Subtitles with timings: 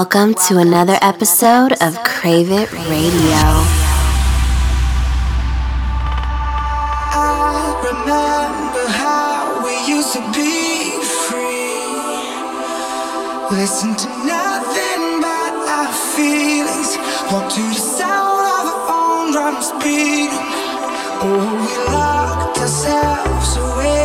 [0.00, 3.44] Welcome to another episode of Crave It Radio.
[13.52, 16.96] Listen to nothing but our feelings.
[17.30, 20.32] Walk to the sound of our own drums beating.
[21.20, 23.99] Oh, we locked ourselves away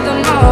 [0.00, 0.49] The I'm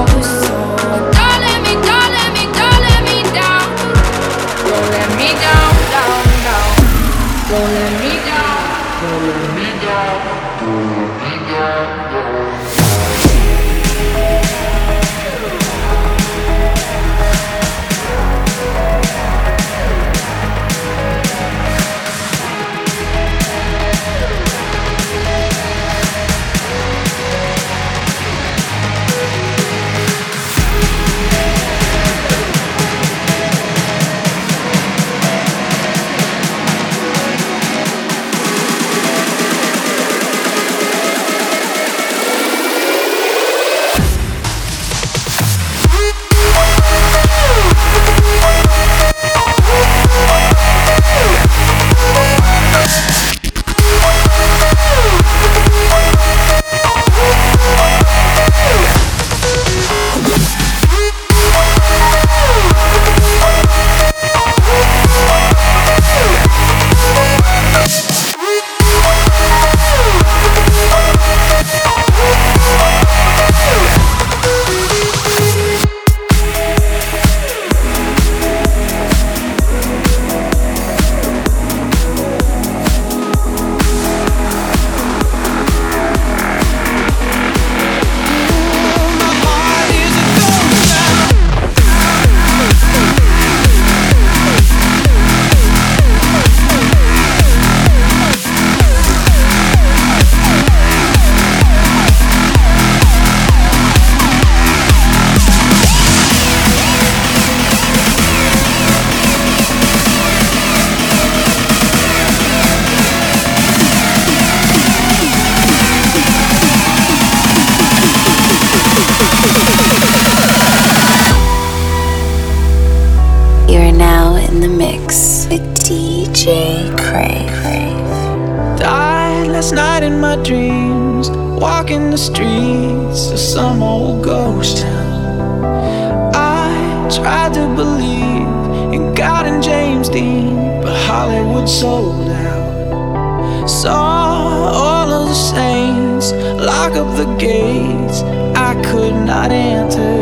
[129.58, 136.32] last night in my dreams, walking the streets of some old ghost town.
[136.32, 143.68] I tried to believe in God and James Dean, but Hollywood sold out.
[143.68, 146.30] Saw all of the saints
[146.64, 148.22] lock up the gates
[148.54, 150.14] I could not enter.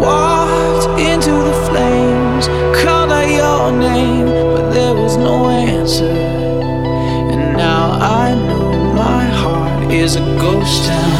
[0.00, 2.46] Walked into the flames,
[2.82, 6.33] called out your name, but there was no answer.
[10.04, 11.13] is a ghost town.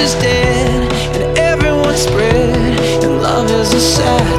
[0.00, 4.37] is dead and everyone's spread and love is a sad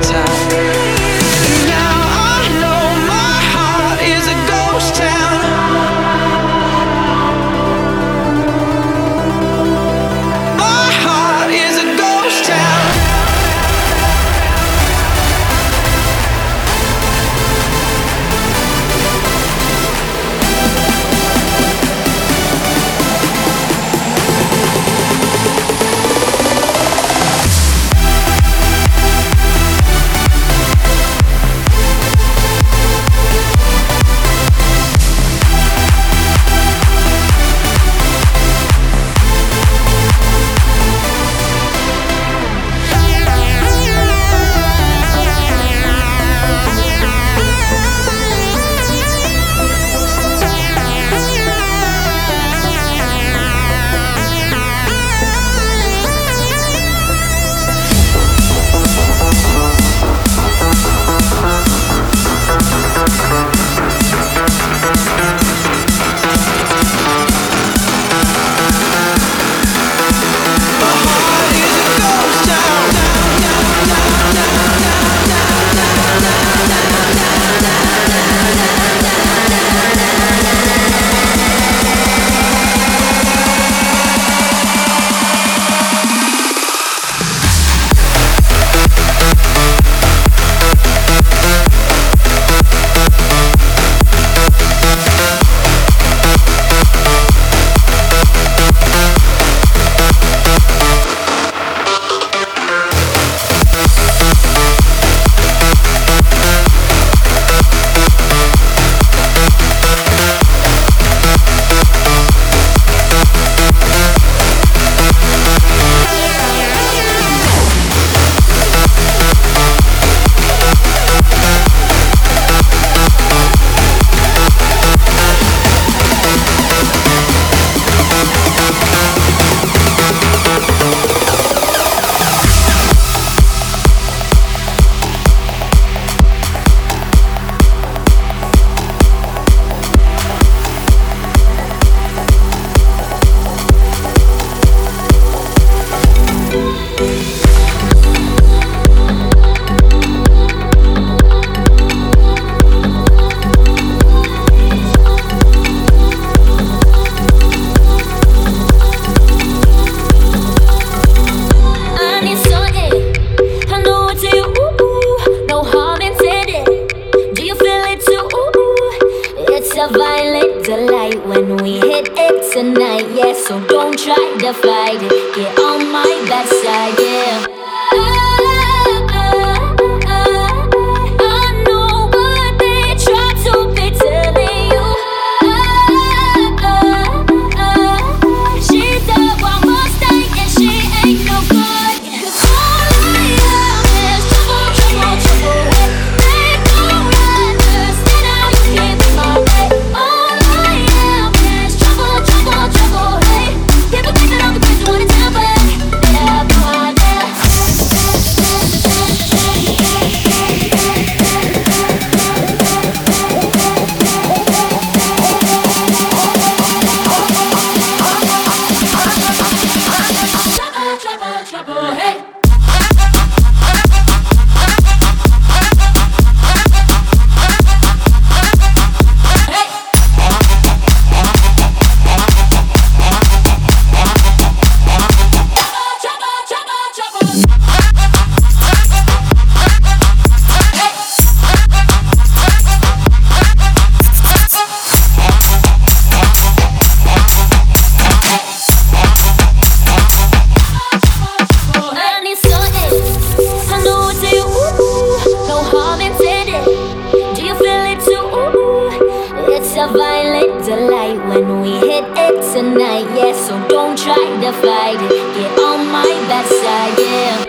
[259.94, 263.08] violet delight when we hit it tonight.
[263.18, 265.36] Yeah, so don't try to fight it.
[265.36, 267.49] Get on my bad side, yeah.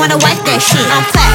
[0.00, 0.80] wanna wipe that shit.
[0.88, 1.29] I'm.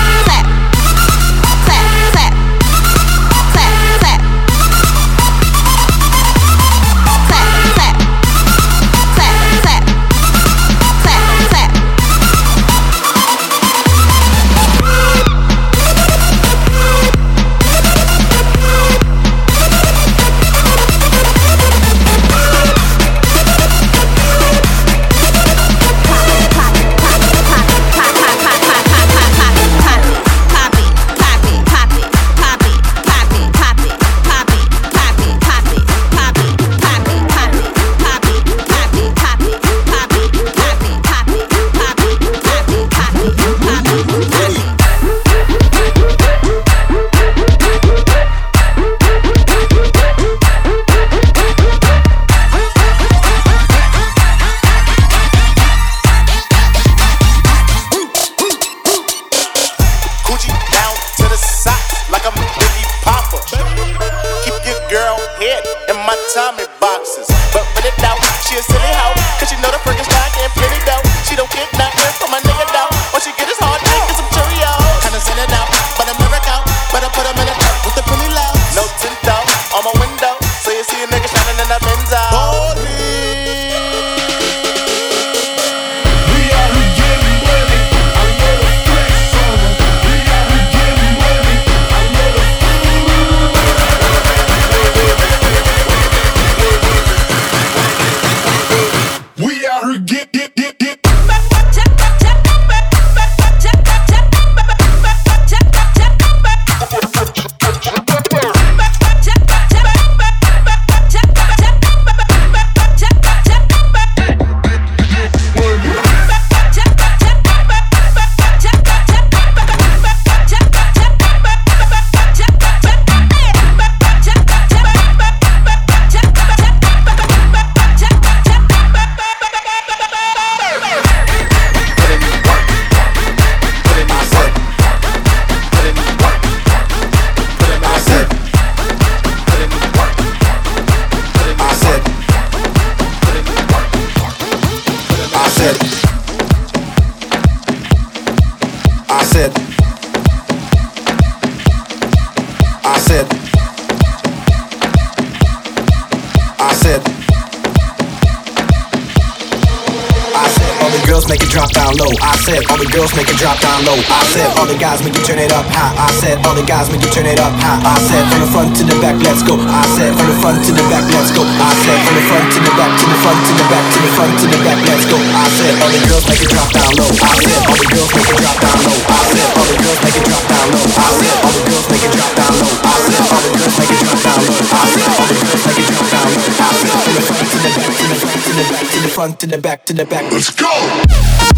[163.55, 163.99] Drop down low.
[164.11, 165.93] I said all the guys make you turn it up high.
[165.95, 167.79] I said all the guys make you turn it up high.
[167.79, 169.55] I said from the front to the back, let's go.
[169.55, 171.43] I said from the front to the back, let's go.
[171.43, 173.99] I said from the front to the back, to the front to the back, to
[174.01, 175.17] the front to the back, let's go.
[175.19, 177.11] I said all the girls make it drop down low.
[177.15, 178.97] I said all the girls make it drop down low.
[179.05, 180.83] I said all the girls make it drop down low.
[180.83, 182.75] I said all the girls make it drop down low.
[182.75, 184.65] I said all the girls make it drop down low.
[184.65, 186.55] I said all the girls make it drop down low.
[186.55, 188.99] I said from the front to the back, to the front to the back, to
[188.99, 190.25] the front to the back, to the back.
[190.31, 191.54] Let's go.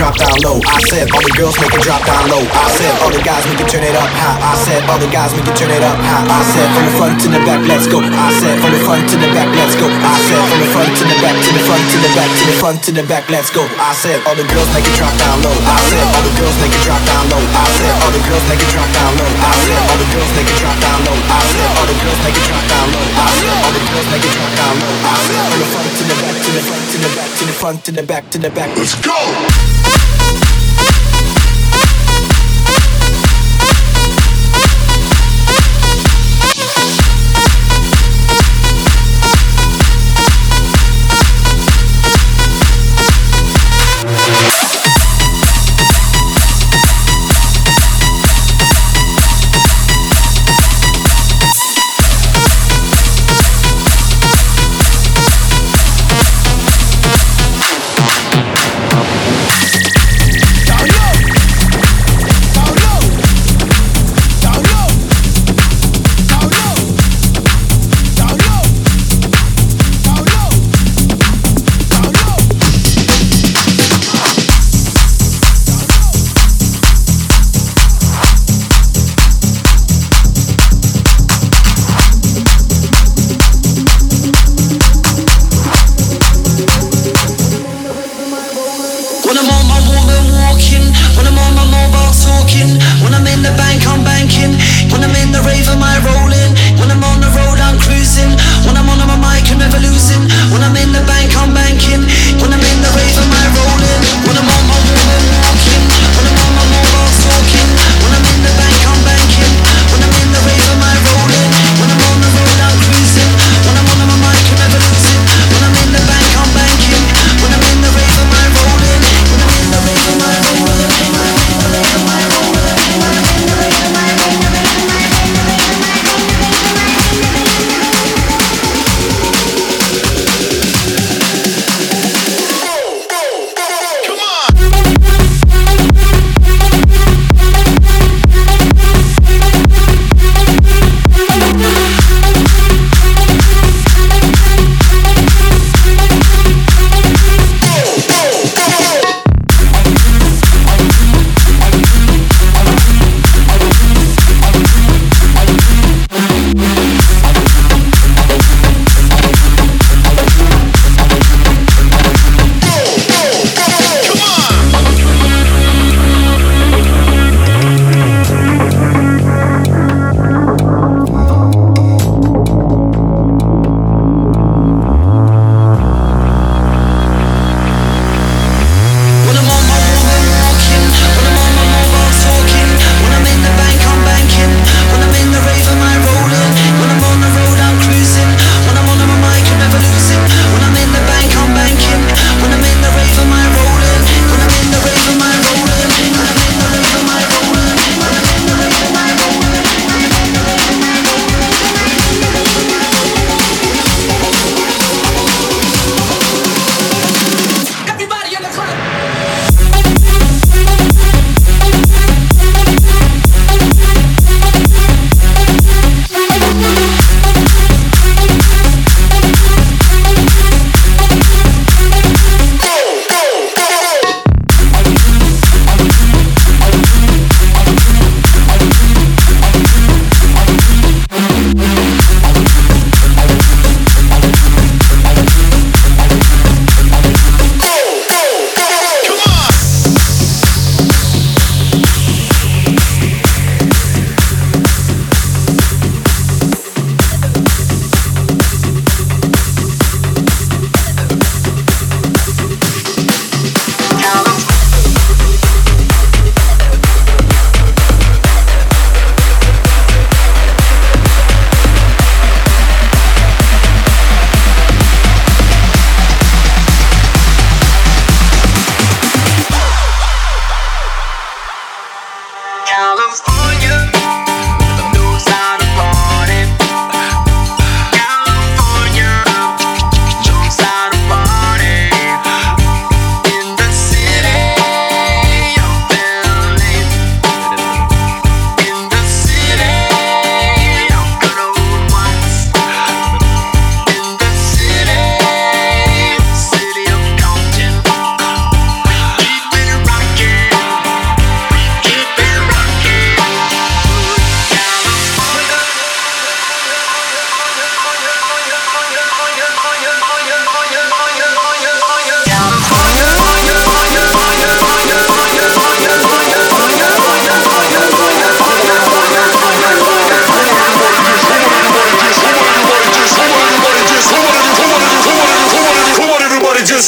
[0.00, 0.58] Drop down low.
[0.66, 2.40] I said all the girls make it drop down low.
[2.40, 4.40] I said all the guys make it turn it up high.
[4.40, 6.26] I said all the guys make it turn it up high.
[6.26, 8.00] I said from the front to the back, let's go.
[8.02, 9.86] I said from the front to the back, let's go.
[9.86, 12.44] I said from the front to the back, to the front to the back, to
[12.48, 13.62] the front to the back, let's go.
[13.78, 15.54] I said all the girls make it drop down low.
[15.54, 17.44] I said all the girls make it drop down low.
[17.44, 19.28] I said all the girls make it drop down low.
[19.28, 21.12] I said all the girls make it drop down low.
[21.20, 23.04] I said all the girls make it drop down low.
[23.14, 24.94] I said all the girls make it drop down low.
[25.04, 27.44] I said from the front to the back, to the front to the back, to
[27.44, 28.70] the front to the back, to the back.
[28.74, 29.59] Let's go.
[29.62, 30.49] Thank you.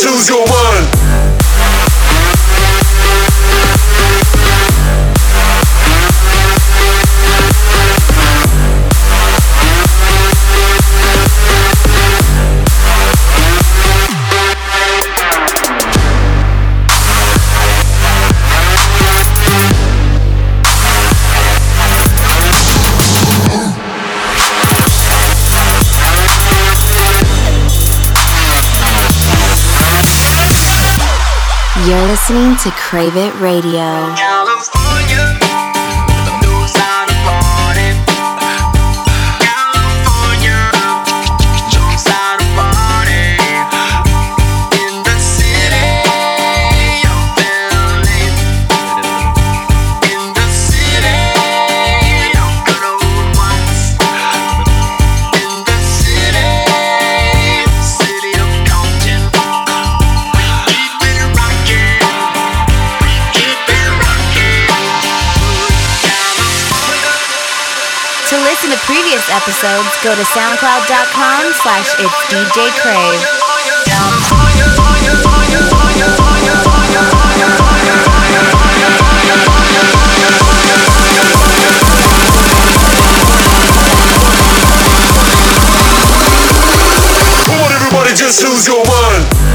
[0.04, 0.61] Everybody
[32.06, 34.31] listening to Crave It Radio.
[69.62, 73.22] episodes, go to soundcloud.com slash it's DJ Crave.
[87.44, 89.51] Come on everybody, just lose your mind.